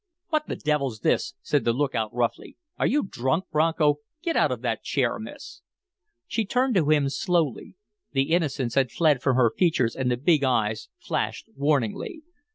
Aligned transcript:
"What 0.29 0.47
the 0.47 0.55
devil's 0.55 1.01
this?" 1.01 1.35
said 1.43 1.63
the 1.63 1.73
lookout, 1.73 2.11
roughly. 2.11 2.57
"Are 2.79 2.87
you 2.87 3.03
drunk, 3.03 3.45
Bronco? 3.51 3.97
Get 4.23 4.35
out 4.35 4.51
of 4.51 4.61
that 4.63 4.81
chair, 4.81 5.19
miss." 5.19 5.61
She 6.25 6.43
turned 6.43 6.73
to 6.73 6.89
him 6.89 7.07
slowly. 7.07 7.75
The 8.11 8.31
innocence 8.31 8.73
had 8.73 8.89
fled 8.89 9.21
from 9.21 9.35
her 9.35 9.53
features 9.55 9.95
and 9.95 10.09
the 10.09 10.17
big 10.17 10.43
eyes 10.43 10.89
flashed 10.97 11.49
warningly. 11.55 12.23